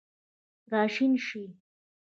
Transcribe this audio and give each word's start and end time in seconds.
راشین 0.71 1.13
شي 1.25 1.43